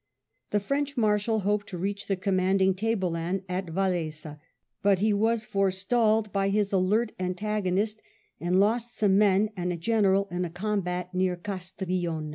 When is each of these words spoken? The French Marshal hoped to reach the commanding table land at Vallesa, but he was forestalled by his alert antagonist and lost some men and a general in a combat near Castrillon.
The 0.49 0.59
French 0.59 0.97
Marshal 0.97 1.41
hoped 1.41 1.67
to 1.69 1.77
reach 1.77 2.07
the 2.07 2.15
commanding 2.15 2.73
table 2.73 3.11
land 3.11 3.43
at 3.47 3.67
Vallesa, 3.67 4.39
but 4.81 4.97
he 4.97 5.13
was 5.13 5.45
forestalled 5.45 6.33
by 6.33 6.49
his 6.49 6.73
alert 6.73 7.11
antagonist 7.19 8.01
and 8.39 8.59
lost 8.59 8.97
some 8.97 9.19
men 9.19 9.51
and 9.55 9.71
a 9.71 9.77
general 9.77 10.27
in 10.31 10.43
a 10.43 10.49
combat 10.49 11.13
near 11.13 11.35
Castrillon. 11.35 12.29